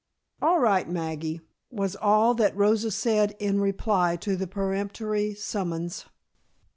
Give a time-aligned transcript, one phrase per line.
[0.41, 6.05] "All right, Maggie," was all that Rosa said in reply to the peremptory summons.